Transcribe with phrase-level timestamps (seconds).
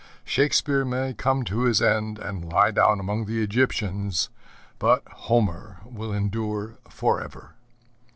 [0.25, 4.29] Shakespeare may come to his end and lie down among the Egyptians,
[4.79, 7.53] but Homer will endure forever.